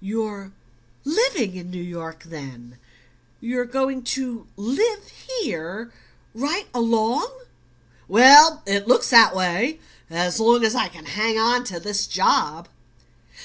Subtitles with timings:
[0.00, 0.50] "You're
[1.04, 2.76] LIVING in New York, then
[3.40, 5.06] you're going to live
[5.40, 5.92] here
[6.34, 7.30] right along?"
[8.08, 9.78] "Well, it looks that way;
[10.10, 12.68] as long as I can hang on to this job.